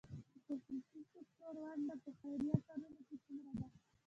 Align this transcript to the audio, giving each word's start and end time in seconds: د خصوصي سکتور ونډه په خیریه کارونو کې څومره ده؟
د 0.45 0.47
خصوصي 0.47 0.99
سکتور 1.11 1.55
ونډه 1.61 1.95
په 2.03 2.09
خیریه 2.19 2.57
کارونو 2.67 3.01
کې 3.07 3.15
څومره 3.25 3.51
ده؟ 3.59 3.67